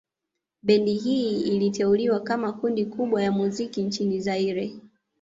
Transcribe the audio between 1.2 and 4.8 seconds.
iliteuliwa kama kundi kubwa ya muziki nchini Zaire